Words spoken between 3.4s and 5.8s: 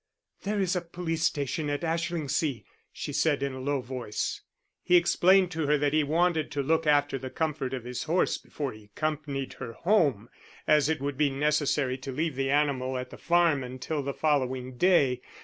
in a low voice. He explained to her